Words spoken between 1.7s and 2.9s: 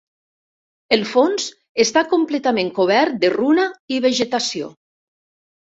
està completament